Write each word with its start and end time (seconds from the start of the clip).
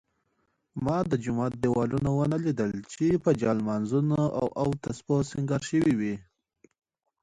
ما 0.85 0.97
د 1.09 1.13
جومات 1.23 1.53
دېوالونه 1.63 2.09
ونه 2.17 2.37
لیدل 2.45 2.71
چې 2.93 3.05
په 3.23 3.29
جالمازونو 3.41 4.19
او 4.61 4.67
تسپو 4.83 5.15
سینګار 5.29 5.61
شوي 5.69 5.93
وي. 5.99 6.15